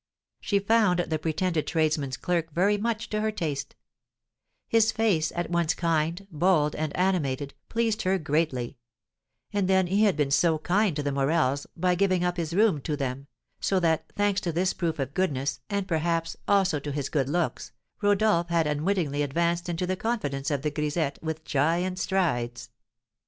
[0.39, 3.75] She found the pretended tradesman's clerk very much to her taste;
[4.67, 8.79] his face, at once kind, bold, and animated, pleased her greatly;
[9.53, 12.81] and then he had been so kind to the Morels, by giving up his room
[12.81, 13.27] to them;
[13.59, 17.71] so that, thanks to this proof of goodness, and, perhaps, also to his good looks,
[18.01, 22.71] Rodolph had unwittingly advanced into the confidence of the grisette with giant strides.